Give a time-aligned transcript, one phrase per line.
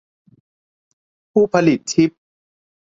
[1.31, 2.09] ผู้ผลิตชิป